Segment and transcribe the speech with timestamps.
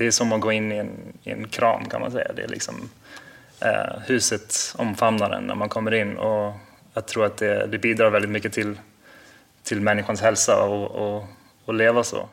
[0.00, 0.90] det är som att gå in i en,
[1.22, 2.32] i en kram kan man säga.
[2.36, 2.90] Det är liksom,
[3.60, 6.54] eh, huset omfamnar en när man kommer in och
[6.94, 8.78] jag tror att det, det bidrar väldigt mycket till,
[9.62, 11.24] till människans hälsa och, och,
[11.64, 12.28] och leva så.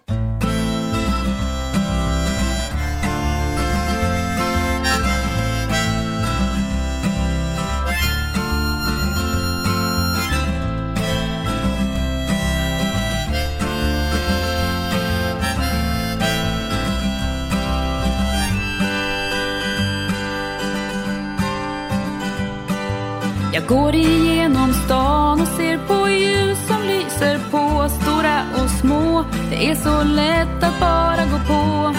[29.60, 31.94] Det är så lätt att bara gå på.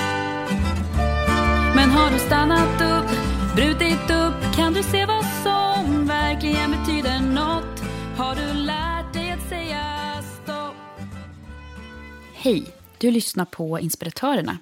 [1.74, 3.10] Men har du stannat upp,
[3.56, 7.82] brutit upp kan du se vad som verkligen betyder något.
[8.16, 9.82] Har du lärt dig att säga
[10.42, 10.74] stopp?
[12.34, 12.66] Hej,
[12.98, 14.58] du lyssnar på Inspiratörerna.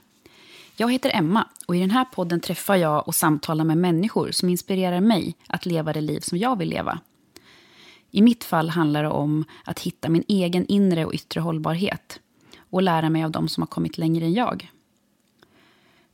[0.77, 4.49] Jag heter Emma och i den här podden träffar jag och samtalar med människor som
[4.49, 6.99] inspirerar mig att leva det liv som jag vill leva.
[8.11, 12.21] I mitt fall handlar det om att hitta min egen inre och yttre hållbarhet
[12.77, 14.71] och lära mig av dem som har kommit längre än jag.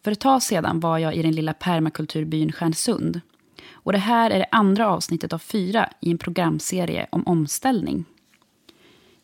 [0.04, 3.20] För ett tag sedan var jag i den lilla permakulturbyn Stjärnsund.
[3.72, 8.04] Och det här är det andra avsnittet av fyra i en programserie om omställning.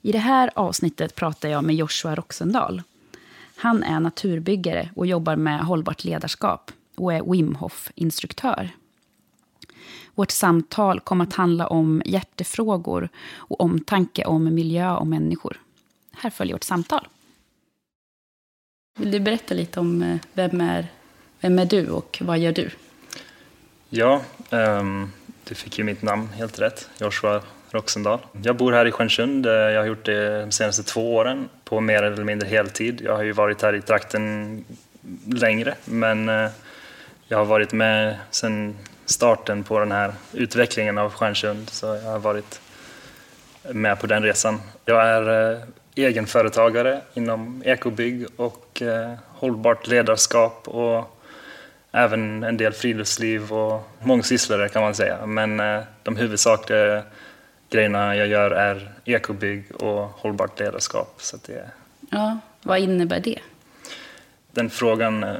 [0.02, 2.82] I det här avsnittet pratar jag med Joshua Roxendal
[3.60, 8.70] han är naturbyggare och jobbar med hållbart ledarskap och är Wim Hof-instruktör.
[10.14, 15.60] Vårt samtal kom att handla om hjärtefrågor och omtanke om miljö och människor.
[16.12, 17.08] Här följer vårt samtal.
[18.98, 20.86] Vill du berätta lite om eh, vem är,
[21.40, 22.70] vem är du och vad gör du?
[23.88, 25.12] Ja, um,
[25.44, 26.88] du fick ju mitt namn helt rätt.
[27.00, 28.18] Joshua Roxendal.
[28.42, 29.46] Jag bor här i Stjärnsund.
[29.46, 33.00] Eh, jag har gjort det de senaste två åren på mer eller mindre heltid.
[33.04, 34.64] Jag har ju varit här i trakten
[35.26, 36.50] längre, men eh,
[37.28, 42.18] jag har varit med sedan starten på den här utvecklingen av Stjärnsund, så jag har
[42.18, 42.60] varit
[43.72, 44.60] med på den resan.
[44.84, 45.60] Jag är
[46.04, 48.82] egenföretagare inom ekobygg och
[49.26, 51.18] hållbart ledarskap och
[51.92, 55.26] även en del friluftsliv och mångsysslare kan man säga.
[55.26, 57.02] Men de huvudsakliga
[57.70, 61.14] grejerna jag gör är ekobygg och hållbart ledarskap.
[61.18, 61.70] Så det...
[62.10, 63.38] Ja, vad innebär det?
[64.52, 65.34] Den frågan eh,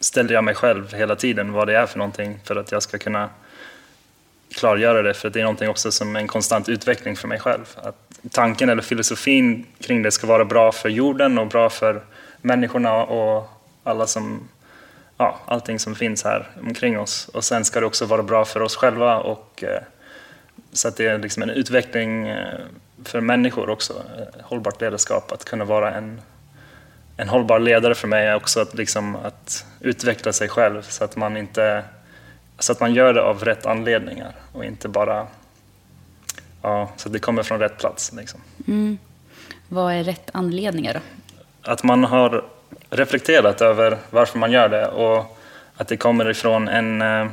[0.00, 2.98] ställer jag mig själv hela tiden, vad det är för någonting, för att jag ska
[2.98, 3.30] kunna
[4.54, 7.76] klargöra det, för det är någonting också som en konstant utveckling för mig själv.
[7.76, 12.02] Att tanken eller filosofin kring det ska vara bra för jorden och bra för
[12.42, 13.48] människorna och
[13.84, 14.48] alla som,
[15.18, 17.28] ja, allting som finns här omkring oss.
[17.28, 19.82] Och sen ska det också vara bra för oss själva och eh,
[20.72, 22.60] så att det är liksom en utveckling eh,
[23.04, 26.20] för människor också, eh, hållbart ledarskap, att kunna vara en,
[27.16, 31.16] en hållbar ledare för mig är också att, liksom, att utveckla sig själv så att
[31.16, 31.84] man inte
[32.58, 35.26] så att man gör det av rätt anledningar och inte bara
[36.66, 38.12] ja, så det kommer från rätt plats.
[38.12, 38.40] Liksom.
[38.66, 38.98] Mm.
[39.68, 41.00] Vad är rätt anledningar då?
[41.70, 42.44] Att man har
[42.90, 45.38] reflekterat över varför man gör det och
[45.76, 47.26] att det kommer ifrån en eh,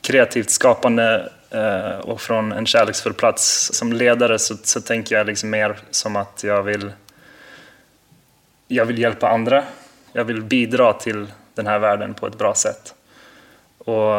[0.00, 5.50] kreativt skapande Eh, och från en kärleksfull plats som ledare så, så tänker jag liksom
[5.50, 6.92] mer som att jag vill,
[8.68, 9.64] jag vill hjälpa andra.
[10.12, 12.94] Jag vill bidra till den här världen på ett bra sätt.
[13.78, 14.14] Och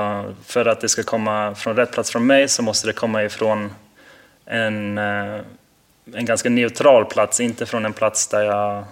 [0.45, 3.73] för att det ska komma från rätt plats från mig så måste det komma ifrån
[4.45, 5.41] en, eh,
[6.13, 8.85] en ganska neutral plats, inte från en plats där, jag,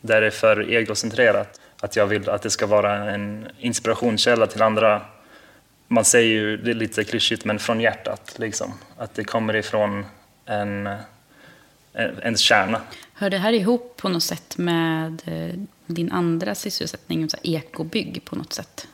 [0.00, 1.60] där det är för egocentrerat.
[1.80, 5.02] Att jag vill att det ska vara en inspirationskälla till andra
[5.88, 8.34] man säger ju, det är lite klyschigt, men från hjärtat.
[8.36, 8.74] Liksom.
[8.96, 10.04] Att det kommer ifrån
[10.44, 10.86] en,
[11.92, 12.80] en, ens kärna.
[13.12, 15.54] Hör det här ihop på något sätt med eh,
[15.86, 18.88] din andra sysselsättning, så ekobygg på något sätt?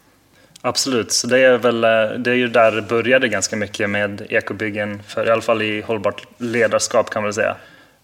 [0.67, 4.27] Absolut, så det är väl eh, det är ju där det började ganska mycket med
[4.29, 7.57] ekobyggen, för i alla fall i hållbart ledarskap kan man väl säga.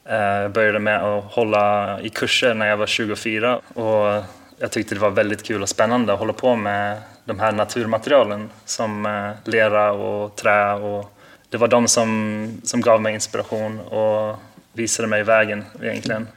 [0.05, 4.25] Eh, jag började med att hålla i kurser när jag var 24 och
[4.59, 8.51] jag tyckte det var väldigt kul och spännande att hålla på med de här naturmaterialen
[8.65, 10.73] som eh, lera och trä.
[10.73, 11.13] Och
[11.49, 14.37] det var de som, som gav mig inspiration och
[14.73, 16.29] visade mig vägen egentligen.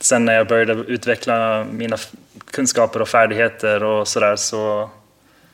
[0.00, 1.96] Sen när jag började utveckla mina
[2.50, 4.90] kunskaper och färdigheter och sådär så,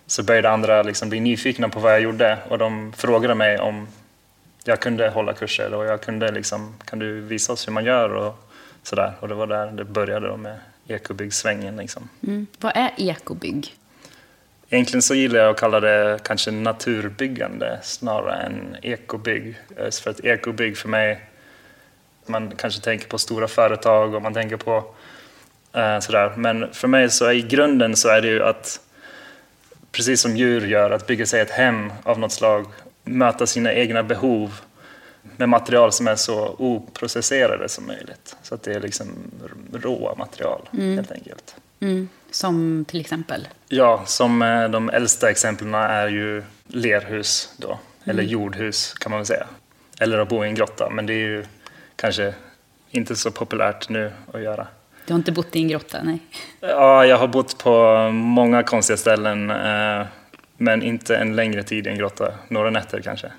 [0.07, 3.89] så började andra liksom bli nyfikna på vad jag gjorde och de frågade mig om
[4.65, 8.15] jag kunde hålla kurser och jag kunde liksom, kan du visa oss hur man gör
[8.15, 8.49] och
[8.83, 9.13] sådär.
[9.21, 10.59] Och det var där det började då med
[10.89, 11.77] ekobyggsvängen.
[11.77, 12.09] Liksom.
[12.27, 12.47] Mm.
[12.61, 13.75] Vad är ekobygg?
[14.71, 19.57] Egentligen så gillar jag att kalla det kanske naturbyggande snarare än ekobygg.
[19.77, 21.21] Eh, för att ekobygg för mig,
[22.27, 24.95] man kanske tänker på stora företag och man tänker på
[25.77, 26.33] Eh, sådär.
[26.37, 28.81] Men för mig så är i grunden så är det ju att,
[29.97, 32.67] precis som djur gör, att bygga sig ett hem av något slag,
[33.05, 34.61] möta sina egna behov
[35.37, 38.37] med material som är så oprocesserade som möjligt.
[38.43, 39.09] Så att det är liksom
[39.73, 41.57] råa material helt enkelt.
[41.81, 42.09] Mm.
[42.31, 43.49] Som till exempel?
[43.69, 49.27] Ja, som eh, de äldsta exemplen är ju lerhus då, eller jordhus kan man väl
[49.27, 49.47] säga.
[50.01, 51.45] Eller att bo i en grotta, men det är ju
[51.97, 52.35] kanske
[52.91, 54.67] inte så populärt nu att göra.
[55.07, 56.03] Du har inte bott i en grotta?
[56.03, 56.19] Nej.
[56.61, 60.07] Ja, jag har bott på många konstiga ställen, eh,
[60.57, 62.35] men inte en längre tid i en grotta.
[62.49, 63.33] Några nätter kanske.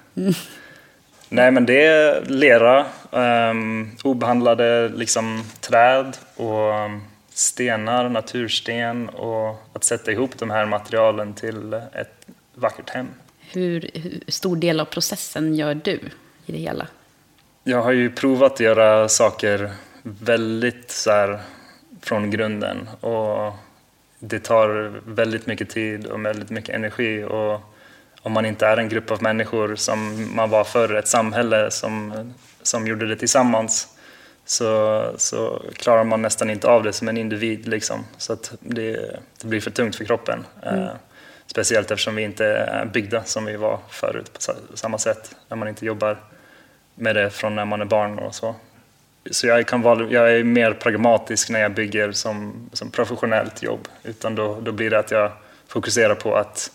[1.30, 9.84] Nej, men det är lera, um, obehandlade liksom, träd och um, stenar, natursten och att
[9.84, 13.08] sätta ihop de här materialen till ett vackert hem.
[13.52, 16.00] Hur, hur stor del av processen gör du
[16.46, 16.88] i det hela?
[17.64, 19.72] Jag har ju provat att göra saker
[20.04, 21.40] väldigt så här,
[22.08, 23.54] från grunden och
[24.20, 27.62] det tar väldigt mycket tid och väldigt mycket energi och
[28.22, 32.14] om man inte är en grupp av människor som man var förr, ett samhälle som,
[32.62, 33.88] som gjorde det tillsammans
[34.46, 37.68] så, så klarar man nästan inte av det som en individ.
[37.68, 38.06] Liksom.
[38.18, 40.46] Så att det, det blir för tungt för kroppen.
[40.64, 40.90] Eh,
[41.46, 45.36] speciellt eftersom vi inte är byggda som vi var förut på sa- samma sätt.
[45.50, 46.18] När man inte jobbar
[46.96, 48.56] med det från när man är barn och så.
[49.32, 53.88] Så jag, kan vara, jag är mer pragmatisk när jag bygger som, som professionellt jobb.
[54.04, 55.32] Utan då, då blir det att jag
[55.68, 56.72] fokuserar på att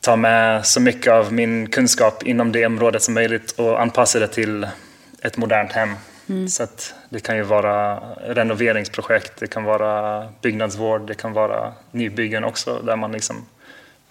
[0.00, 4.28] ta med så mycket av min kunskap inom det området som möjligt och anpassa det
[4.28, 4.66] till
[5.22, 5.94] ett modernt hem.
[6.48, 12.44] Så att det kan ju vara renoveringsprojekt, det kan vara byggnadsvård, det kan vara nybyggen
[12.44, 13.46] också där man liksom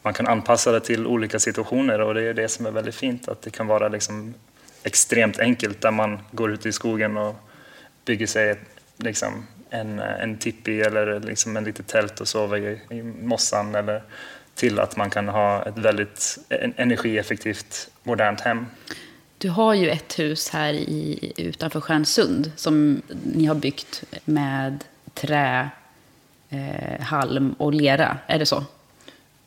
[0.01, 3.27] man kan anpassa det till olika situationer och det är det som är väldigt fint
[3.27, 4.33] att det kan vara liksom
[4.83, 7.35] extremt enkelt där man går ut i skogen och
[8.05, 8.59] bygger sig ett,
[8.97, 14.03] liksom en, en tippi eller liksom en litet tält och sover i, i mossan eller
[14.55, 18.65] till att man kan ha ett väldigt en- energieffektivt modernt hem.
[19.37, 24.83] Du har ju ett hus här i, utanför Stjärnsund som ni har byggt med
[25.13, 25.69] trä,
[26.49, 28.17] eh, halm och lera.
[28.27, 28.65] Är det så?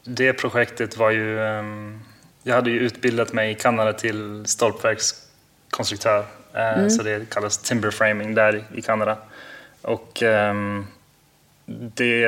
[0.04, 1.40] Det projektet var ju...
[1.40, 2.00] ehm,
[2.42, 6.24] jag hade ju utbildat mig i Kanada till stolpverkskonstruktör.
[6.54, 9.16] eh, Så det kallas timber framing där i- Kanada.
[9.82, 10.86] Och, ehm,
[11.66, 12.26] det,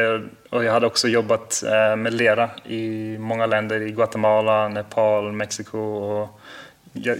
[0.50, 5.78] och jag hade också jobbat eh, med lera i många länder, i Guatemala, Nepal, Mexiko
[5.78, 6.40] och
[6.92, 7.18] jag,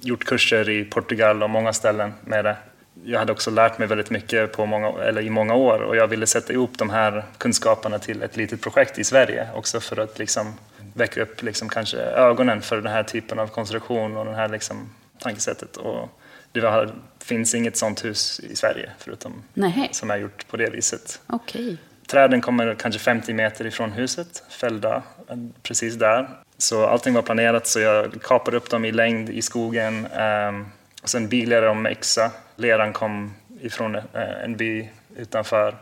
[0.00, 2.56] gjort kurser i Portugal och många ställen med det.
[3.04, 6.06] Jag hade också lärt mig väldigt mycket på många, eller i många år och jag
[6.06, 10.18] ville sätta ihop de här kunskaperna till ett litet projekt i Sverige också för att
[10.18, 10.54] liksom
[10.94, 14.90] väcka upp liksom kanske ögonen för den här typen av konstruktion och det här liksom
[15.18, 15.76] tankesättet.
[15.76, 16.08] Och
[16.52, 16.92] det
[17.24, 19.88] finns inget sånt hus i Sverige förutom Nej.
[19.92, 21.20] som är gjort på det viset.
[21.26, 21.76] Okej.
[22.06, 26.28] Träden kommer kanske 50 meter ifrån huset, fällda eh, precis där.
[26.58, 30.06] Så allting var planerat så jag kapade upp dem i längd i skogen.
[30.06, 30.66] ehm,
[31.02, 32.30] och sen bilade dem med yxa.
[32.56, 34.02] Leran kom ifrån eh,
[34.44, 35.76] en by utanför.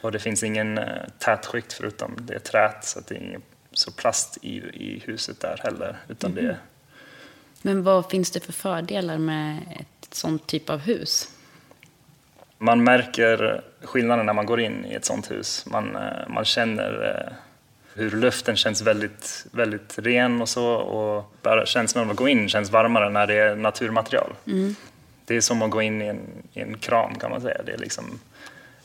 [0.00, 0.84] Och det finns ingen eh,
[1.18, 3.42] tätskikt förutom det är trät så det är ingen
[3.78, 5.96] så plast i, i huset där heller.
[6.08, 6.56] Utan det,
[7.62, 11.28] Men vad finns det för fördelar med ett sånt typ av hus?
[12.58, 15.66] man märker skillnaden när man går in i ett sånt hus.
[15.66, 17.32] Man, eh, man känner eh,
[17.94, 20.66] hur luften känns väldigt, väldigt ren och så.
[20.66, 24.34] Och bara känslan av att gå in känns varmare när det är naturmaterial.
[25.24, 26.20] Det är som att gå in i en,
[26.52, 27.62] i en kram kan man säga.
[27.66, 28.20] Det är liksom,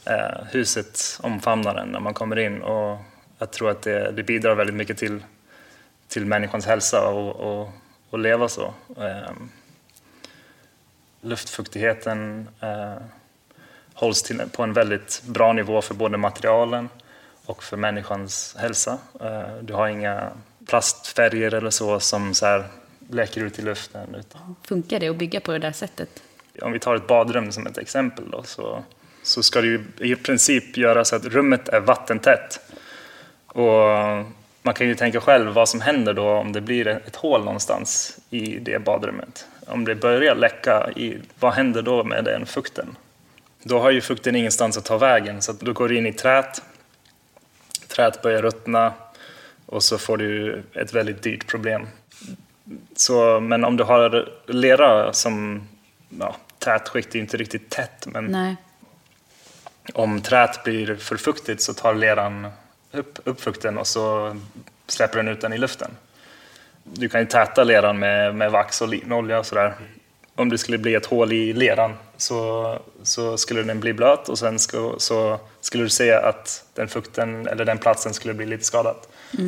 [0.05, 2.61] eh, huset omfamnar en när man kommer in.
[2.61, 2.97] Och
[3.43, 5.23] jag tror att det, det bidrar väldigt mycket till,
[6.07, 7.69] till människans hälsa och, och,
[8.09, 8.73] och leva så.
[8.97, 9.31] Eh,
[11.21, 12.95] luftfuktigheten eh,
[13.93, 16.89] hålls till, på en väldigt bra nivå för både materialen
[17.45, 18.97] och för människans hälsa.
[19.21, 20.29] Eh, Du har inga
[20.67, 22.63] plastfärger eller så som så här
[23.09, 24.15] läcker ut i luften.
[24.15, 26.23] Utan Funkar det att bygga på det där sättet?
[26.61, 28.83] om vi tar ett badrum som ett exempel då, så,
[29.23, 32.72] så ska det ju i princip göra så att rummet är vattentätt.
[33.53, 34.25] Och
[34.61, 38.19] man kan ju tänka själv vad som händer då om det blir ett hål någonstans
[38.29, 39.47] i det badrummet.
[39.67, 42.95] Om det börjar läcka, i, vad händer då med den fukten?
[43.63, 46.61] Då har ju fukten ingenstans att ta vägen, så då går det in i trät.
[47.87, 48.93] Träet börjar ruttna
[49.65, 51.87] och så får du ett väldigt dyrt problem.
[52.95, 55.67] Så, men om du har lera som
[56.19, 58.55] ja, tätskikt är inte riktigt tätt, men Nej.
[59.93, 62.47] om träet blir för fuktigt så tar leran
[62.93, 64.35] upp, upp fukten och så
[64.87, 65.91] släpper den ut den i luften.
[66.83, 69.73] Du kan ju täta leran med, med vax och linolja och sådär.
[70.35, 74.39] om det skulle bli ett hål i leran så, så skulle den bli blöt och
[74.39, 78.63] sen ska, så skulle du se att den fukten eller den platsen skulle bli lite
[78.63, 78.95] skadad.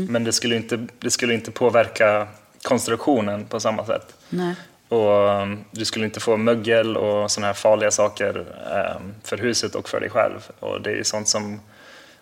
[0.09, 2.27] Men det skulle, inte, det skulle inte påverka
[2.61, 4.15] konstruktionen på samma sätt.
[4.29, 4.55] Nej.
[4.89, 9.75] Och um, du skulle inte få mögel och sådana här farliga saker um, för huset
[9.75, 10.51] och för dig själv.
[10.59, 11.59] Och det är sånt som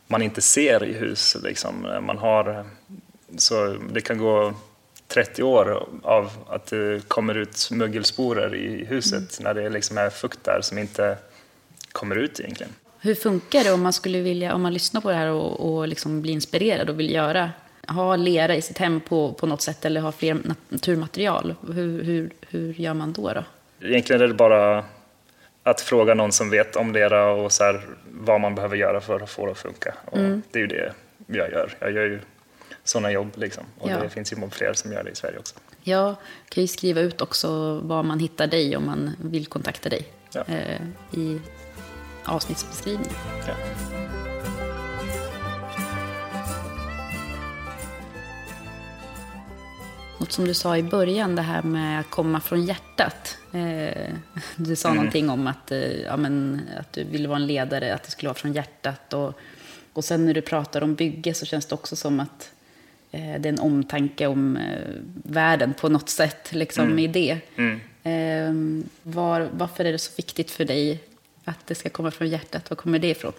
[0.08, 1.38] man inte ser i hus.
[1.44, 1.88] Liksom.
[2.02, 2.66] Man har,
[3.38, 4.54] så det kan gå
[5.08, 10.44] 30 år av att det kommer ut mögelsporer i huset när det liksom är fukt
[10.44, 11.18] där som inte
[11.92, 12.74] kommer ut egentligen.
[13.00, 15.88] Hur funkar det om man skulle vilja, om man lyssnar på det här och, och
[15.88, 17.52] liksom blir inspirerad och vill göra,
[17.88, 20.38] ha lera i sitt hem på, på något sätt eller ha fler
[20.70, 21.56] naturmaterial?
[21.68, 23.34] Hur, hur, hur gör man då?
[23.34, 23.44] då?
[23.88, 24.86] Egentligen är det bara
[25.63, 29.20] att fråga någon som vet om lera och så här, vad man behöver göra för
[29.20, 29.93] att få det att funka.
[30.05, 30.17] Och
[30.51, 30.93] Det är ju det
[31.27, 31.75] jag gör.
[31.79, 32.20] Jag gör ju
[32.84, 33.63] sådana jobb liksom.
[33.79, 33.98] Och Ja.
[34.00, 35.55] det finns ju fler som gör det i Sverige också.
[35.84, 36.15] Jag
[36.50, 40.43] kan ju skriva ut också var man hittar dig om man vill kontakta dig Ja.
[40.48, 40.82] eh,
[41.20, 41.39] i
[42.25, 43.13] avsnittsbeskrivningen.
[43.48, 43.53] Ja.
[50.24, 53.38] Något som du sa i början, det här med att komma från hjärtat.
[53.53, 54.13] Eh,
[54.56, 58.03] du sa någonting om att, eh, ja, men, att du ville vara en ledare, att
[58.03, 59.13] det skulle vara från hjärtat.
[59.13, 59.39] Och,
[59.94, 62.51] och sen när du pratar om bygge så känns det också som att
[63.12, 64.89] eh, det är en omtanke om eh,
[65.24, 67.38] världen på något sätt, liksom i det.
[68.03, 68.53] Eh,
[69.03, 71.00] var, varför är det så viktigt för dig
[71.44, 72.70] att det ska komma från hjärtat?
[72.70, 73.34] Var kommer det ifrån?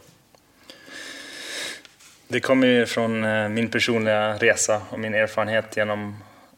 [2.29, 6.17] Det kommer ju från eh, min personliga resa och min erfarenhet genom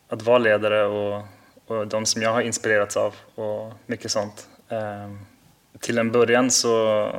[0.08, 1.22] att vara ledare och,
[1.66, 4.48] och de som jag har inspirerats av och mycket sånt.
[4.68, 5.10] Eh,
[5.80, 7.10] till en början så,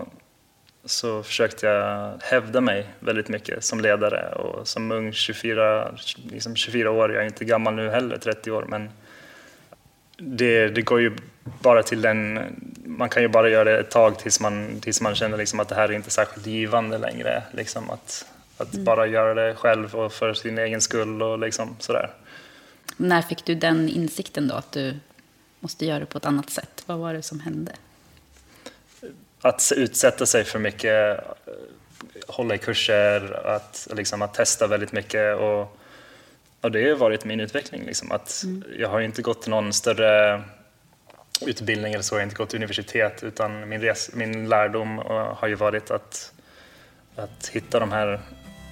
[0.86, 5.92] så försökte jag hävda mig väldigt mycket som ledare och som ung 24,
[6.32, 8.90] liksom 24 år, jag är inte gammal nu heller, 30 år, men
[10.18, 11.12] det, det går ju
[11.44, 12.40] bara till den,
[12.86, 15.70] man kan ju bara göra det ett tag tills man, tills man känner liksom att
[15.70, 17.44] det här är inte särskilt givande längre.
[17.52, 18.26] Liksom att,
[18.58, 22.10] att bara göra det själv och för sin egen skull och liksom sådär.
[22.98, 24.96] När fick du den insikten då, att du
[25.60, 26.84] måste göra det på ett annat sätt?
[26.86, 27.72] Vad var det som hände?
[29.42, 31.54] Att utsätta sig för mycket, eh,
[32.28, 35.38] hålla i kurser, att, liksom, att testa väldigt mycket.
[35.38, 35.78] Och,
[36.62, 37.86] och det har varit min utveckling.
[37.86, 38.44] Liksom, att
[38.78, 40.44] Jag har inte gått någon större
[41.46, 45.36] utbildning eller så, jag har inte gått till universitet utan min, res, min lärdom eh,
[45.36, 46.32] har ju varit att,
[47.16, 48.22] att hitta de här,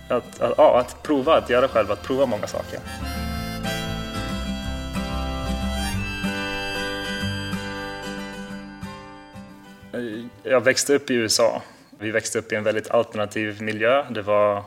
[0.10, 2.80] att, att, ja, att prova, att göra själv, att prova många saker.
[10.48, 11.62] Jag växte upp i USA.
[12.00, 14.06] Vi växte upp i en väldigt alternativ miljö.
[14.10, 14.64] Det var,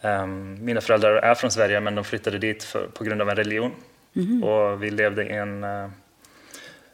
[0.00, 3.36] ehm, mina föräldrar är från Sverige men de flyttade dit för, på grund av en
[3.36, 3.72] religion.
[4.42, 5.84] Och vi levde i en, eh,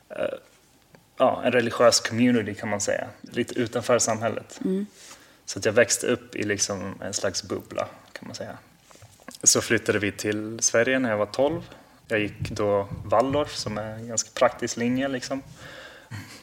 [0.08, 0.34] eh,
[1.16, 4.60] ja, en religiös community kan man säga, lite utanför samhället.
[5.44, 8.58] Så att jag växte upp i liksom en slags bubbla kan man säga.
[9.42, 11.60] Så flyttade vi till Sverige när jag var 12.
[12.08, 15.08] Jag gick då Waldorf som är en ganska praktisk linje.
[15.08, 15.42] Liksom.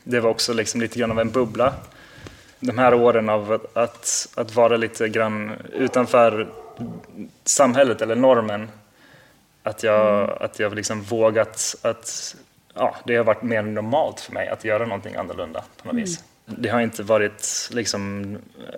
[0.08, 1.74] Det var också liksom lite grann av en bubbla.
[2.60, 6.48] De här åren av att, att, vara lite grann utanför
[7.44, 8.70] samhället eller normen.
[9.64, 12.36] Att jag, att jag liksom vågat att...
[12.74, 16.24] Ja, det har varit mer normalt för mig att göra någonting annorlunda på något vis.
[16.46, 18.38] Det har inte varit liksom,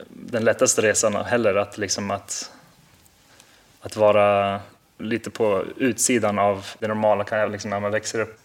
[0.10, 2.51] den lättaste resan heller att, liksom att,
[3.81, 4.60] att vara
[4.98, 8.39] lite på utsidan av det normala kan jag liksom när man växer upp.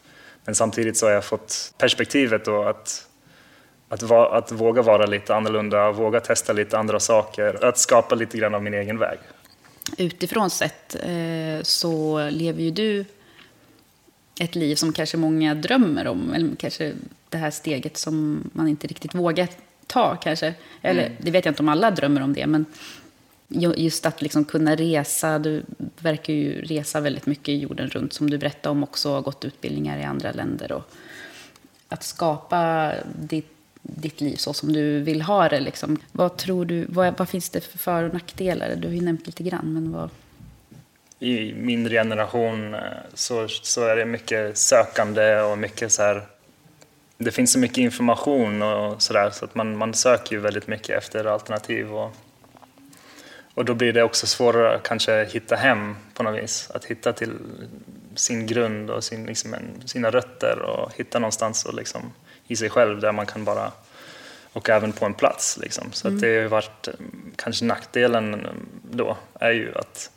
[0.45, 3.07] Men samtidigt så har jag fått perspektivet då att,
[3.89, 8.39] att, va, att våga vara lite annorlunda, våga testa lite andra saker, att skapa lite
[8.39, 9.19] grann av min egen väg.
[9.99, 13.05] Utifrån sett eh, så lever ju du
[14.41, 16.33] ett liv som kanske många drömmer om.
[16.35, 16.93] Eller kanske
[17.29, 19.49] det här steget som man inte riktigt vågar
[19.87, 20.55] ta kanske.
[20.83, 22.47] Eller det vet jag inte om alla drömmer om det.
[22.47, 22.67] Men
[23.77, 25.39] just att liksom kunna resa.
[25.39, 25.63] Du
[25.99, 29.13] verkar ju resa väldigt mycket jorden runt som du berättade om också.
[29.13, 30.73] Har gått utbildningar i andra länder.
[30.73, 30.91] Och
[31.89, 35.61] att skapa ditt, ditt liv så som du vill ha det.
[35.61, 35.99] Liksom.
[36.13, 38.77] Vad tror du, vad, vad finns det för för och nackdelar?
[38.77, 39.73] Du har ju nämnt lite grann.
[39.73, 40.11] Men vad,
[41.23, 42.81] i min generation eh,
[43.15, 46.27] så, så är det mycket sökande och mycket så här...
[47.19, 50.99] Det finns så mycket information och sådär så att man, man söker ju väldigt mycket
[50.99, 51.95] efter alternativ.
[51.95, 52.17] Och,
[53.55, 56.71] och då blir det också svårare att kanske hitta hem på något vis.
[56.75, 57.39] Att hitta till
[58.15, 59.55] sin grund och sin, liksom
[59.85, 62.13] sina rötter och hitta någonstans och liksom,
[62.47, 63.73] i sig själv där man kan bara
[64.53, 65.59] och även på en plats.
[65.59, 65.93] Liksom.
[65.93, 66.95] Så att det har varit, eh,
[67.37, 68.47] kanske nackdelen
[68.91, 70.11] då är ju att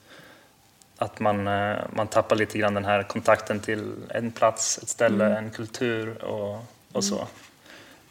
[0.97, 5.25] att man, eh, man tappar lite grann den här kontakten till en plats, ett ställe,
[5.25, 5.37] Mm.
[5.37, 7.27] en kultur och, och så.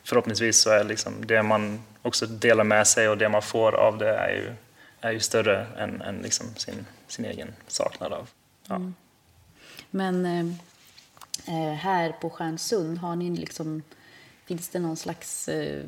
[0.04, 3.98] Förhoppningsvis så är liksom det man också delar med sig och det man får av
[3.98, 4.52] det är ju,
[5.04, 8.30] är ju större än, än liksom sin, sin egen saknad av.
[8.66, 8.80] Ja.
[9.90, 10.46] Men eh,
[11.54, 13.82] eh, här på Stjärnsund, har ni liksom,
[14.44, 15.84] finns det någon slags eh,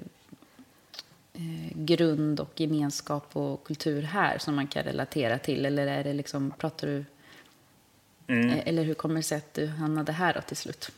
[1.32, 5.66] eh, grund och gemenskap och kultur här som man kan relatera till?
[5.66, 7.04] Eller är det liksom, pratar du...
[8.26, 8.50] Mm.
[8.50, 10.90] eh, Eller hur kommer det sig att du hamnade här då till slut?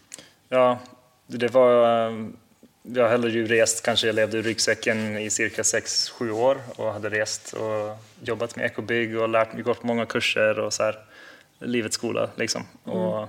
[0.48, 0.78] Ja,
[1.26, 2.10] det var...
[2.94, 7.08] Jag hade ju rest, kanske jag levde i ryggsäcken i cirka 6-7 år och hade
[7.10, 10.98] rest och jobbat med ekobygg och lärt mig, gått många kurser och så här,
[11.58, 12.62] livets skola liksom.
[12.84, 13.28] Och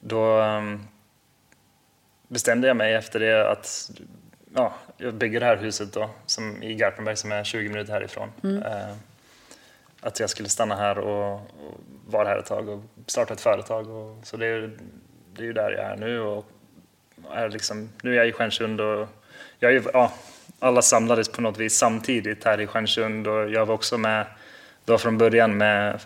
[0.00, 0.62] då eh,
[2.28, 3.90] bestämde jag mig efter det att
[4.54, 8.32] ja, jag bygger det här huset då, som i Garpenberg som är 20 minuter härifrån.
[8.42, 8.94] Eh,
[10.00, 13.88] att jag skulle stanna här och, och vara här ett tag och starta ett företag.
[13.90, 14.70] Och, så det är,
[15.34, 16.20] det är ju där jag är nu.
[16.20, 16.46] Och
[17.32, 19.08] är liksom, nu är jag i Stjärnsund och
[19.58, 20.12] jag är, ja,
[20.58, 24.26] alla samlades på något vis samtidigt här i Stjärnsund och jag var också med
[24.84, 26.00] då från början med,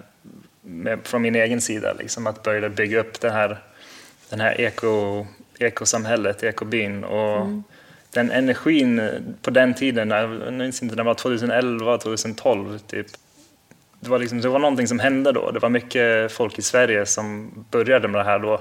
[0.63, 3.59] med, från min egen sida, liksom, att börja bygga upp det här,
[4.31, 5.27] den här eko,
[5.59, 7.05] ekosamhället, ekobyn.
[7.05, 7.47] Och
[8.11, 9.11] Den energin
[9.43, 13.07] på den tiden, jag minns inte, det var 2011, 2012 typ.
[14.01, 15.51] Det var, liksom, det var någonting som hände då.
[15.51, 18.61] Det var mycket folk i Sverige som började med det här då.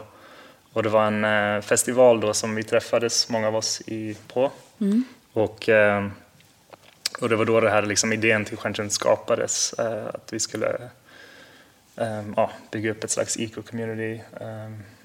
[0.77, 4.51] Och det var en eh, festival då som vi träffades, många av oss, i, på.
[5.33, 6.07] Och, eh,
[7.21, 9.73] och det var då det här liksom, idén till Stjärnsund skapades.
[9.73, 10.89] Eh, att vi skulle
[12.35, 14.21] ja, bygga upp ett slags eco-community.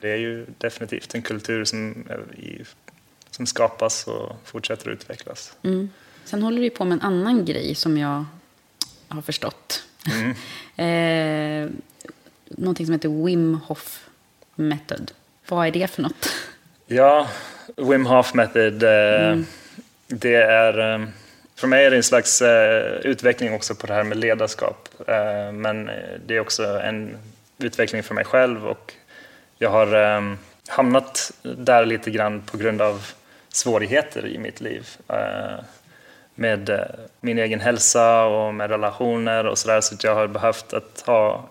[0.01, 2.05] Det är ju definitivt en kultur som,
[3.31, 5.57] som skapas och fortsätter att utvecklas.
[5.63, 5.91] Mm.
[6.25, 8.25] Sen håller du på med en annan grej som jag
[9.09, 9.85] har förstått.
[10.77, 11.69] eh,
[12.47, 14.09] någonting som heter Wim Hof
[14.55, 15.13] Method.
[15.53, 16.29] Vad är det för något?
[16.87, 17.29] Ja,
[17.77, 19.39] Wim Hof Method, eh,
[20.07, 20.95] det är...
[20.95, 21.07] Eh,
[21.57, 24.89] för mig är det en slags eh, utveckling också på det här med ledarskap.
[25.53, 25.91] Men
[26.27, 27.17] det är också en
[27.59, 28.95] utveckling för mig själv och
[29.59, 30.23] jag har
[30.69, 33.07] hamnat där lite grann på grund av
[33.49, 34.89] svårigheter i mitt liv.
[36.35, 36.89] Med
[37.21, 39.81] min egen hälsa och med relationer och sådär.
[39.81, 41.49] Så att jag har behövt att ha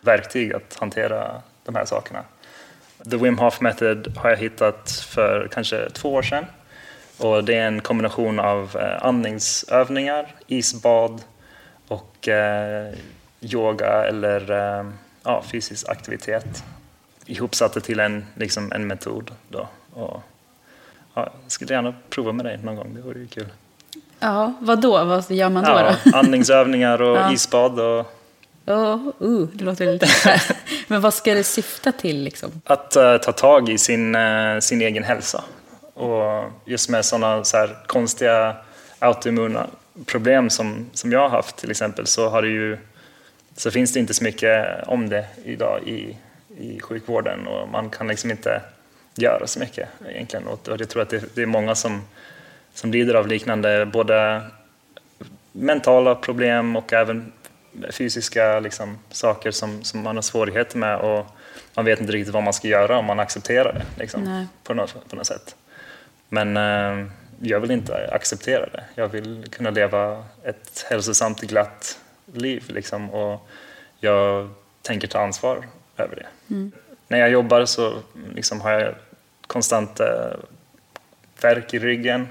[0.00, 2.24] verktyg att hantera de här sakerna.
[3.10, 6.44] The Wim Hof Method har jag hittat för kanske två år sedan.
[7.18, 11.22] Och det är en kombination av eh, andningsövningar, isbad
[11.88, 12.94] och eh,
[13.40, 14.86] yoga eller eh,
[15.22, 16.64] ja, fysisk aktivitet
[17.26, 19.30] ihopsatte till en, liksom en metod.
[19.48, 19.68] Då.
[19.92, 20.22] Och,
[21.14, 23.46] ja, jag skulle gärna prova med dig någon gång, det vore ju kul.
[24.20, 25.04] Ja, vad då?
[25.04, 25.70] Vad gör man då?
[25.70, 26.16] Ja, då?
[26.18, 27.32] andningsövningar och Ja.
[27.32, 28.06] isbad och
[28.64, 30.06] Ja, uh, det låter lite...
[30.86, 32.62] Men vad ska det syfta till liksom?
[32.64, 35.44] att eh, ta tag i sin, eh, sin egen hälsa.
[35.94, 38.56] Och just med sådana så här konstiga
[38.98, 39.66] autoimmuna
[40.06, 42.78] problem som, som jag har haft till exempel så, har det ju,
[43.56, 46.16] så finns det inte så mycket om det idag i,
[46.58, 48.62] i sjukvården och man kan liksom inte
[49.14, 50.46] göra så mycket egentligen.
[50.46, 52.02] Och jag tror att det, det är många som,
[52.74, 54.42] som lider av liknande både
[55.52, 57.32] mentala problem och även
[57.90, 61.26] fysiska liksom, saker som, som man har svårigheter med och
[61.74, 64.22] man vet inte riktigt vad man ska göra om man accepterar det liksom,
[64.62, 65.56] på, något, på något sätt.
[66.28, 67.06] Men eh,
[67.40, 68.84] jag vill inte acceptera det.
[68.94, 71.98] Jag vill kunna leva ett hälsosamt, glatt
[72.32, 73.48] liv liksom, och
[74.00, 74.50] jag
[74.82, 76.26] tänker ta ansvar över det.
[77.08, 77.98] När jag jobbar så
[78.34, 78.94] liksom, har jag
[79.46, 80.36] konstant eh,
[81.40, 82.28] värk i ryggen.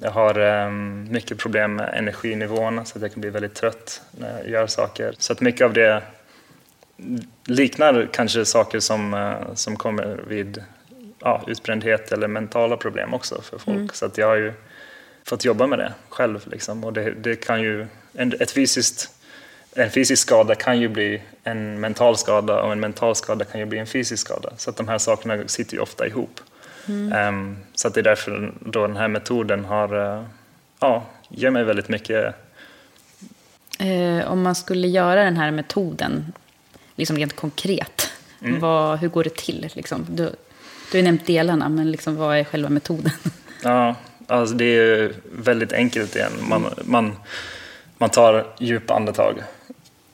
[0.00, 0.70] Jag har eh,
[1.10, 5.14] mycket problem med energinivån så att jag kan bli väldigt trött när jag gör saker.
[5.18, 6.02] Så att mycket av det
[7.44, 10.64] liknar kanske saker som, eh, som kommer vid
[11.18, 13.94] ja, utbrändhet eller mentala problem också för folk.
[13.94, 14.52] Så att jag har ju
[15.24, 16.44] fått jobba med det själv.
[16.46, 16.84] Liksom.
[16.84, 19.10] Och det, det kan ju, en, ett fysiskt,
[19.72, 23.66] en fysisk skada kan ju bli en mental skada och en mental skada kan ju
[23.66, 24.52] bli en fysisk skada.
[24.56, 26.40] Så att de här sakerna sitter ju ofta ihop.
[26.88, 30.24] Ehm, så att det är därför då den här metoden har, eh,
[30.80, 32.34] ja, ger mig väldigt mycket
[33.78, 36.32] Eh, om man skulle göra den här metoden,
[36.96, 39.70] liksom rent konkret, vad, hur går det till?
[39.74, 40.06] Liksom?
[40.08, 40.30] Du,
[40.92, 43.12] du har nämnt delarna, men liksom, vad är själva metoden?
[43.62, 43.94] Ja,
[44.26, 46.32] alltså det är väldigt enkelt igen.
[46.40, 47.16] Man, man,
[47.98, 49.42] man tar djupa andetag.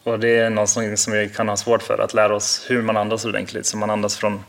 [0.02, 2.96] Och det är något som vi kan ha svårt för, att lära oss hur man
[2.96, 3.66] andas ordentligt.
[3.66, 4.44] Så man andas från,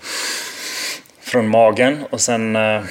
[1.31, 2.83] från magen och sen eh,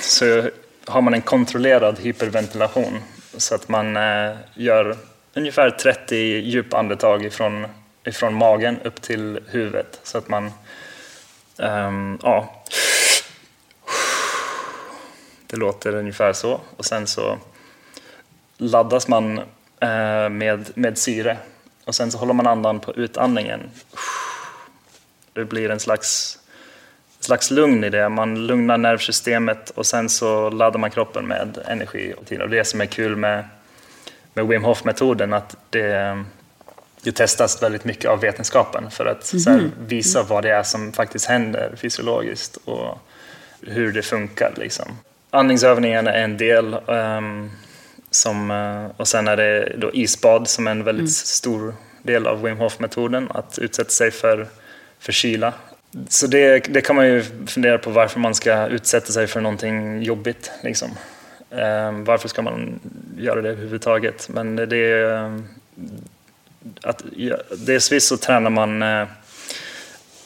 [0.00, 0.50] så
[0.86, 3.00] har man en kontrollerad hyperventilation.
[3.36, 4.96] Så att man eh, gör
[5.34, 7.66] ungefär 30 djupa andetag ifrån,
[8.04, 10.00] ifrån magen upp till huvudet.
[10.02, 10.52] Så att man,
[11.58, 12.62] ehm, ja,
[15.46, 16.60] det låter ungefär så.
[16.76, 17.38] Och sen så
[18.56, 19.38] laddas man
[19.80, 21.38] eh, med, med syre.
[21.84, 23.70] Och sen så håller man andan på utandningen.
[25.32, 26.38] Det blir en slags,
[27.20, 28.08] slags lugn i det.
[28.08, 32.14] Man lugnar nervsystemet och sen så laddar man kroppen med energi.
[32.18, 33.44] Och det som är kul med,
[34.34, 36.24] med Wim Hof-metoden att det,
[37.02, 41.26] det testas väldigt mycket av vetenskapen för att mm visa vad det är som faktiskt
[41.26, 42.98] händer fysiologiskt och
[43.60, 44.52] hur det funkar.
[44.56, 44.98] Liksom.
[45.30, 46.76] Andningsövningarna är en del.
[46.86, 47.50] Um,
[48.10, 51.08] som, uh, och sen är det då isbad som är en väldigt mm.
[51.08, 54.46] stor del av Wim Hof-metoden, att utsätta sig för,
[54.98, 55.52] för kyla.
[56.08, 60.02] Så det, det kan man ju fundera på varför man ska utsätta sig för någonting
[60.02, 60.50] jobbigt.
[60.62, 60.90] Liksom.
[61.50, 62.80] Um, varför ska man
[63.18, 64.28] göra det överhuvudtaget?
[64.28, 65.42] Men det, det,
[66.82, 67.02] att,
[67.66, 69.06] dels så tränar man uh,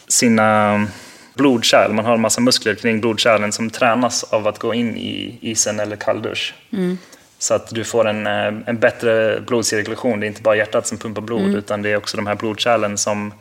[0.08, 0.86] sina
[1.34, 1.92] blodkärl.
[1.92, 5.80] Man har en massa muskler kring blodkärlen som tränas av att gå in i isen
[5.80, 6.54] eller kalldusch.
[6.72, 6.98] Mm.
[7.38, 10.20] Så att du får en, eh, en bättre blodcirkulation.
[10.20, 11.56] Det är inte bara hjärtat som pumpar blod mm.
[11.56, 13.34] utan det är också de här blodkärlen som,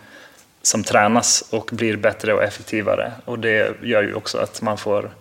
[0.62, 3.12] som tränas och blir bättre och effektivare.
[3.26, 5.12] Och det gör ju också att man får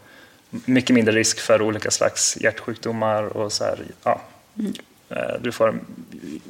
[0.50, 4.20] mycket mindre risk för olika slags hjärtsjukdomar och så här, ja.
[4.58, 4.72] Mm.
[5.08, 5.78] Eh, du får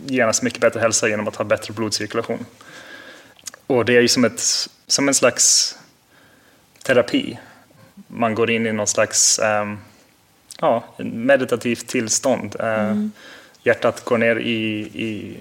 [0.06, 2.46] genast mycket bättre hälsa genom att ha bättre blodcirkulation.
[3.66, 4.40] Och det är ju som, ett,
[4.86, 5.78] som en slags
[6.82, 7.38] terapi.
[8.06, 9.78] Man går in i någon slags um,
[10.60, 12.56] ja, meditativt tillstånd.
[12.60, 13.12] Uh, mm.
[13.62, 15.36] Hjärtat går ner, i, i,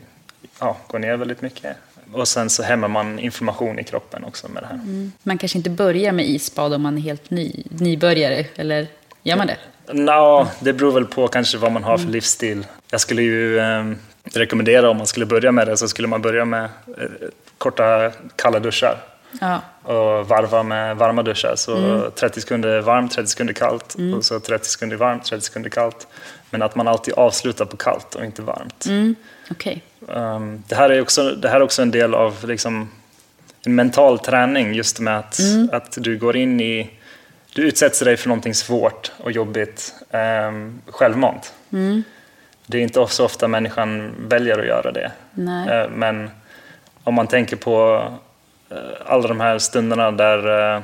[0.59, 1.77] ja, går ner väldigt mycket.
[2.13, 4.75] Och sen så hämmar man information i kroppen också med det här.
[4.75, 5.11] Mm.
[5.23, 8.87] Man kanske inte börjar med isbad om man är helt ny, nybörjare, eller
[9.23, 9.57] gör man det?
[9.93, 12.13] No, det beror väl på kanske vad man har för mm.
[12.13, 12.67] livsstil.
[12.91, 13.97] Jag skulle ju um,
[14.33, 17.05] rekommendera om man skulle börja med det så skulle man börja med uh,
[17.57, 18.97] korta kalla duschar.
[19.41, 19.61] Ja.
[19.83, 21.55] Och varva med varma duschar.
[21.55, 22.11] Så mm.
[22.15, 23.95] 30 sekunder varmt, 30 sekunder kallt.
[23.97, 24.13] Mm.
[24.13, 26.07] Och så 30 sekunder varmt, 30 sekunder kallt.
[26.49, 28.85] Men att man alltid avslutar på kallt och inte varmt.
[29.51, 29.79] Okay.
[30.07, 32.89] Um, det, här är också, det här är också en del av liksom,
[33.65, 34.73] en mental träning.
[34.73, 35.69] Just med att, mm.
[35.73, 36.89] att du går in i...
[37.53, 41.53] Du utsätter dig för någonting svårt och jobbigt um, självmant.
[41.71, 42.03] Mm.
[42.65, 45.11] Det är inte så ofta människan väljer att göra det.
[45.37, 46.31] Uh, men
[47.03, 48.03] om man tänker på
[48.71, 50.81] Eh, alla de här stunderna där, eh,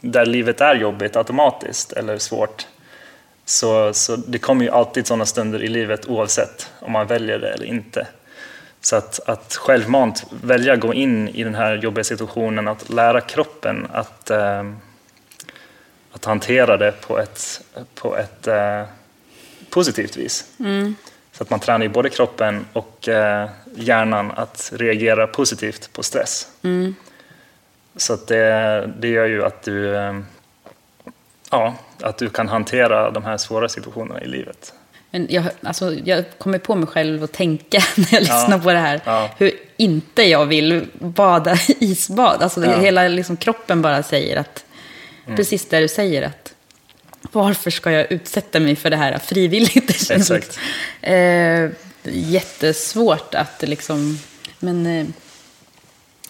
[0.00, 2.66] där livet är jobbigt automatiskt eller svårt.
[3.44, 7.50] Så, så det kommer ju alltid sådana stunder i livet oavsett om man väljer det
[7.50, 8.06] eller inte.
[8.80, 13.86] Så att, att självmant välja gå in i den här jobbiga situationen, att lära kroppen
[13.92, 14.72] att, eh,
[16.12, 17.60] att hantera det på ett,
[17.94, 18.84] på ett eh,
[19.70, 20.44] positivt vis.
[20.60, 20.94] Mm.
[21.32, 26.48] Så att man tränar ju både kroppen och eh, hjärnan att reagera positivt på stress.
[26.62, 26.94] Mm.
[27.96, 30.20] Så att det, det gör ju att du, eh,
[31.52, 34.72] ja, att du kan hantera de här svåra situationerna i livet.
[35.10, 38.72] Men jag, alltså, jag kommer på mig själv att tänka när jag lyssnar ja, på
[38.72, 39.00] det här.
[39.04, 39.30] Ja.
[39.38, 42.42] Hur inte jag vill bada isbad.
[42.42, 42.80] Alltså, ja.
[42.80, 44.64] Hela liksom, kroppen bara säger att,
[45.26, 45.36] mm.
[45.36, 46.54] precis det du säger, att
[47.32, 49.88] varför ska jag utsätta mig för det här frivilligt?
[49.88, 50.58] Det känns Exakt.
[51.00, 51.70] Eh,
[52.02, 54.18] jättesvårt att liksom...
[54.58, 55.06] Men eh,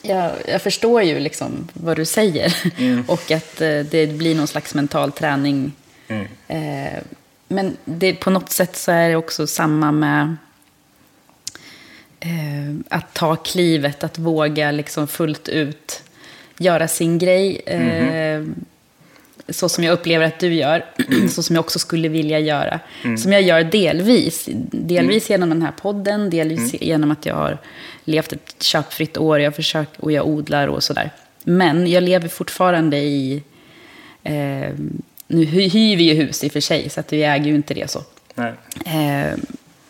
[0.03, 2.57] jag, jag, förstår ju liksom vad du säger.
[2.79, 3.05] Mm.
[3.09, 5.73] Och att eh, det blir någon slags mental träning.
[6.09, 6.27] Mm.
[6.49, 7.03] Eh,
[7.49, 10.37] men det, på något sätt så är det också samma med
[12.21, 16.03] eh, att ta klivet, att våga liksom fullt ut
[16.59, 17.61] göra sin grej.
[17.67, 18.55] Mm
[19.53, 20.85] så som jag upplever att du gör,
[21.29, 22.81] så som jag också skulle vilja göra.
[23.05, 23.19] Mm.
[23.19, 24.49] Som jag gör delvis.
[24.71, 25.41] Delvis mm.
[25.41, 26.89] genom den här podden, delvis mm.
[26.89, 27.59] genom att jag har
[28.05, 31.11] levt ett köpfritt år jag försöker, och jag odlar och sådär.
[31.45, 33.43] Men jag lever fortfarande i...
[34.23, 34.71] Eh,
[35.27, 37.75] nu hyr vi ju hus i och för sig, så att vi äger ju inte
[37.75, 38.03] det så.
[38.85, 39.39] Eh,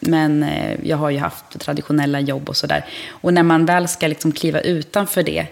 [0.00, 2.84] men eh, jag har ju haft traditionella jobb och sådär.
[3.08, 5.46] Och när man väl ska liksom kliva utanför det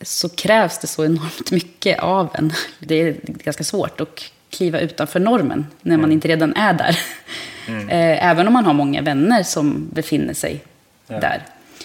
[0.00, 2.52] så krävs det så enormt mycket av en.
[2.78, 6.12] Det är ganska svårt att kliva utanför normen när man mm.
[6.12, 6.98] inte redan är där.
[6.98, 6.98] Mm.
[7.88, 10.64] Eh, även om man har många vänner som befinner sig
[11.06, 11.20] ja.
[11.20, 11.42] där.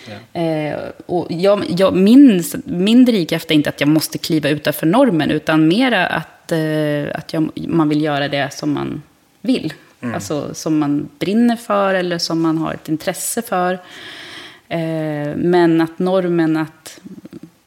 [0.08, 0.42] Ja.
[0.42, 5.32] Eh, och jag, jag, min, min drivkraft är inte att jag måste kliva utanför normen,
[5.32, 9.02] utan mer att, eh, att jag, man vill göra det som man
[9.42, 9.74] vill.
[10.02, 10.16] Mm.
[10.16, 13.80] Alltså som man brinner för eller som man har ett intresse för.
[15.36, 17.00] men att normen att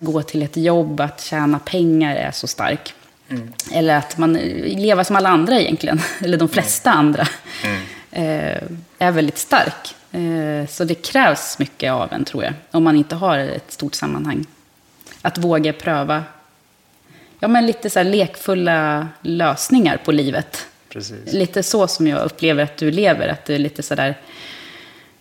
[0.03, 2.95] gå till ett jobb, att tjäna pengar är så stark.
[3.29, 3.53] Mm.
[3.73, 4.33] Eller att man
[4.65, 7.07] lever som alla andra egentligen, eller de flesta mm.
[7.07, 7.29] andra,
[7.65, 7.83] mm.
[8.15, 8.63] Eh,
[8.99, 9.95] är väldigt stark.
[10.13, 13.95] Eh, Så det krävs mycket av en, tror jag, om man inte har ett stort
[13.95, 14.47] sammanhang.
[15.23, 16.25] Att våga pröva
[17.43, 20.67] ja, men lite så lekfulla lösningar på livet.
[20.89, 21.33] Precis.
[21.33, 24.19] Lite så som jag upplever att du lever, att du är lite sådär...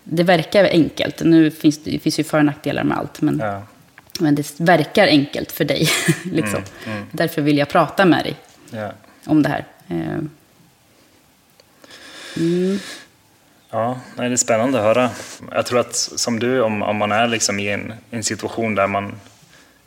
[0.04, 1.22] Det verkar enkelt.
[1.24, 3.64] Nu finns det finns ju för och nackdelar med allt, men, Ja.
[4.22, 5.90] Men det verkar enkelt för dig.
[6.24, 6.62] liksom.
[7.12, 8.36] Därför vill jag prata med dig
[8.70, 8.92] Ja.
[9.26, 9.66] om det här.
[9.88, 10.24] Eh,
[13.74, 15.10] Ja, nej, det är spännande att höra.
[15.52, 18.88] Jag tror att som du, om, om man är liksom i en, en situation där
[18.88, 19.16] man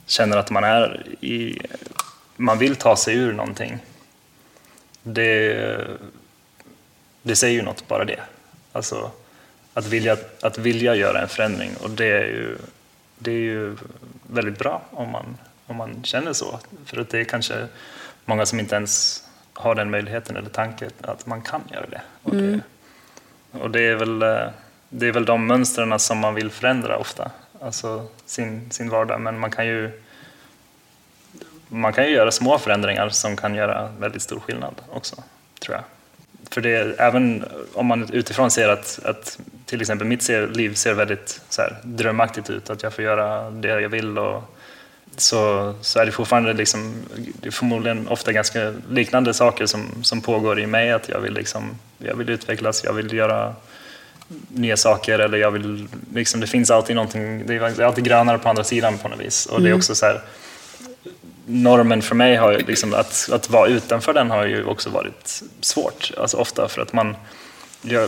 [0.06, 1.58] känner att man är i...
[2.36, 3.78] Man vill ta sig ur någonting.
[5.02, 5.86] Det,
[7.22, 8.20] det säger ju något, bara det.
[8.72, 9.10] Alltså,
[9.74, 11.70] att vilja, att vilja göra en förändring.
[11.82, 12.56] Och det är ju,
[13.18, 13.76] det är ju
[14.26, 16.60] väldigt bra om man, om man känner så.
[16.84, 17.66] För att det är kanske
[18.24, 22.02] många som inte ens har den möjligheten eller tanken att man kan göra det.
[22.22, 22.60] Och det
[23.60, 24.46] och det är väl, eh,
[24.88, 29.20] det är väl de mönstren som man vill förändra ofta, alltså sin, sin vardag.
[29.20, 30.00] Men man kan ju
[31.68, 35.22] man kan ju göra små förändringar som kan göra väldigt stor skillnad också,
[35.60, 35.84] tror jag.
[36.50, 41.40] För det även om man utifrån ser att, att till exempel mitt liv ser väldigt
[41.48, 44.54] så här, drömaktigt ut, att jag får göra det jag vill och
[45.16, 46.94] så, så är det fortfarande liksom,
[47.42, 50.92] det förmodligen ofta ganska liknande saker som, som pågår i mig.
[50.92, 53.54] Att jag vill, liksom, jag vill utvecklas, jag vill göra
[54.48, 58.48] nya saker eller jag vill, liksom, det finns alltid någonting, det är alltid grönare på
[58.48, 59.46] andra sidan på något vis.
[59.46, 60.20] Och det är också så här,
[61.46, 66.10] normen för mig har liksom, att, att vara utanför den har ju också varit svårt,
[66.18, 67.16] alltså ofta för att man,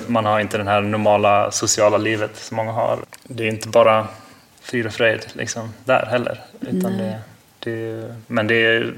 [0.07, 2.99] man har inte det här normala sociala livet som många har.
[3.23, 4.09] Det är inte bara
[4.61, 6.41] frid och fröjd liksom, där heller.
[6.61, 7.21] Utan det,
[7.59, 8.95] det, men det är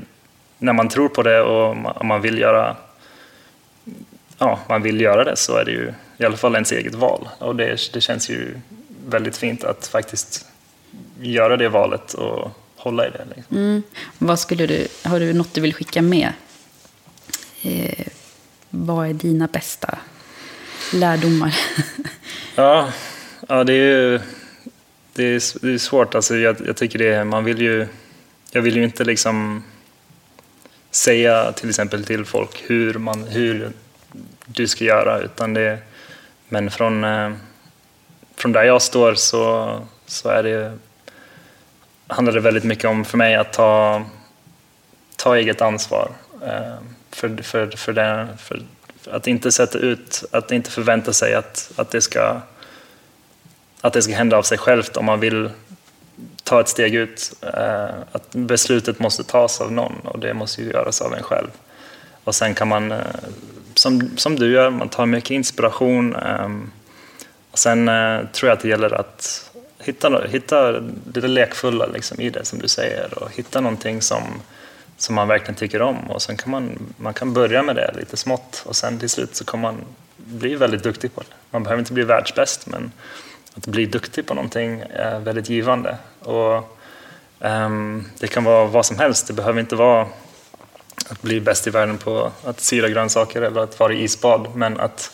[0.59, 2.77] när man tror på det och man, man vill göra
[4.39, 7.29] ja, man vill göra det så är det ju i alla fall ens eget val.
[7.39, 8.61] Och det, det känns ju
[9.07, 10.47] väldigt fint att faktiskt
[11.21, 13.25] göra det valet och hålla i det.
[13.37, 13.57] Liksom.
[13.57, 13.83] mm.
[14.19, 16.33] Vad skulle du, har du något du vill skicka med?
[17.63, 18.07] Eh,
[18.71, 19.99] vad är dina bästa
[20.93, 21.55] lärdomar?
[22.55, 22.93] Ja,
[23.49, 24.21] ja det är ju
[25.19, 26.15] det är, det är svårt.
[26.15, 27.87] Alltså, jag, jag tycker det är, man vill ju,
[28.51, 29.65] jag vill ju inte liksom
[30.91, 33.73] säga till exempel till folk hur, man, hur
[34.47, 35.79] du ska göra, utan det,
[36.49, 37.33] men från, eh,
[38.37, 40.79] från där jag står så, så är det,
[42.07, 44.05] handlar det väldigt mycket om för mig att ta,
[45.17, 46.11] ta eget ansvar
[46.43, 46.75] eh,
[47.11, 48.63] för, för, för, det, för
[49.13, 52.41] att inte sätta ut, att inte förvänta sig att, att, det ska,
[53.81, 55.51] att det ska hända av sig självt om man vill
[56.45, 57.33] ta ett steg ut.
[57.43, 61.49] Eh, att beslutet måste tas av någon och det måste ju göras av en själv.
[62.25, 62.99] Och sen kan man, eh,
[63.75, 66.17] som, som du gör, man tar mycket inspiration.
[66.17, 66.49] Eh,
[67.51, 70.73] och sen eh, tror jag att det gäller att hitta, hitta
[71.05, 74.23] det där lekfulla liksom, i det som du säger och hitta någonting som,
[74.99, 76.11] som man verkligen tycker om.
[76.11, 79.37] Och sen kan man, man kan börja med det lite smått och sen till slut
[79.37, 79.85] så kommer man
[80.17, 81.35] bli väldigt duktig på det.
[81.51, 82.93] Man behöver inte bli världsbäst men
[83.55, 85.97] att bli duktig på någonting är väldigt givande.
[86.21, 86.79] Och,
[87.39, 90.07] um, det kan vara vad som helst, det behöver inte vara
[91.11, 94.81] att bli bäst i världen på att syra grönsaker eller att vara i isbad, men
[94.81, 95.11] att,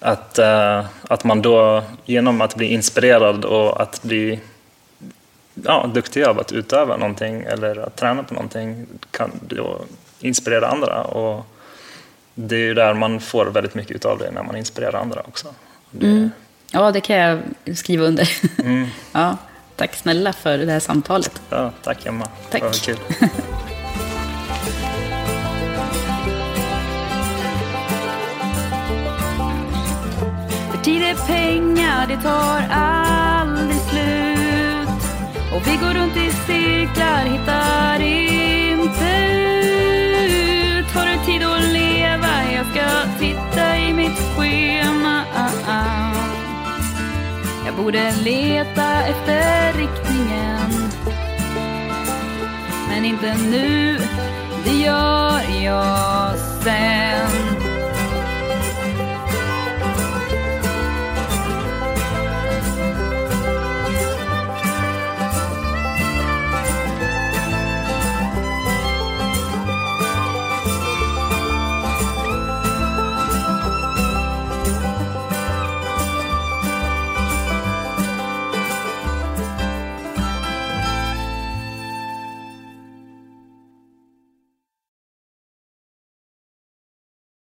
[0.00, 4.40] att, uh, att man då genom att bli inspirerad och att bli
[5.64, 9.80] ja, duktig av att utöva någonting eller att träna på någonting kan då
[10.20, 11.04] inspirera andra.
[11.04, 11.46] Och
[12.34, 15.54] det är ju där man får väldigt mycket av det, när man inspirerar andra också.
[15.90, 16.30] Det,
[16.72, 17.40] Ja, det kan jag
[17.76, 18.28] skriva under.
[19.12, 19.36] ja,
[19.76, 21.42] tack snälla för det här samtalet.
[21.50, 22.60] ja, tack Emma, Tack.
[22.60, 22.96] det var kul.
[30.70, 32.95] För tid är pengar, det tar slut.
[35.56, 39.10] Och vi går runt i cirklar, hittar inte
[40.24, 40.86] ut.
[40.94, 42.52] Har du tid att leva?
[42.52, 45.24] Jag ska titta i mitt schema.
[45.34, 46.12] Ah, ah.
[47.66, 50.90] Jag borde leta efter riktningen.
[52.88, 53.98] Men inte nu,
[54.64, 57.65] det gör jag sen.